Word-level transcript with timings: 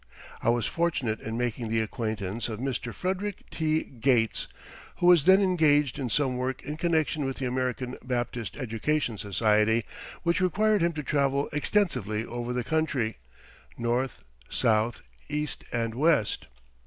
I 0.41 0.49
was 0.49 0.65
fortunate 0.65 1.19
in 1.21 1.37
making 1.37 1.69
the 1.69 1.79
acquaintance 1.79 2.49
of 2.49 2.59
Mr. 2.59 2.91
Frederick 2.91 3.47
T. 3.51 3.83
Gates, 3.83 4.47
who 4.95 5.05
was 5.05 5.25
then 5.25 5.41
engaged 5.43 5.99
in 5.99 6.09
some 6.09 6.37
work 6.37 6.63
in 6.63 6.75
connection 6.77 7.23
with 7.23 7.37
the 7.37 7.45
American 7.45 7.95
Baptist 8.03 8.57
Education 8.57 9.19
Society, 9.19 9.85
which 10.23 10.41
required 10.41 10.81
him 10.81 10.93
to 10.93 11.03
travel 11.03 11.49
extensively 11.53 12.25
over 12.25 12.51
the 12.51 12.63
country, 12.63 13.19
north, 13.77 14.23
south, 14.49 15.03
east, 15.29 15.65
and 15.71 15.93
west. 15.93 16.47